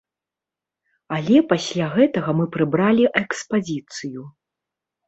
Але 1.17 1.37
пасля 1.51 1.91
гэтага 1.99 2.29
мы 2.41 2.45
прыбралі 2.57 3.03
экспазіцыю. 3.23 4.21